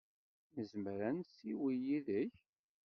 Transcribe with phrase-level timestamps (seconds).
[0.55, 2.33] Nezmer ad nessiwel yid-k?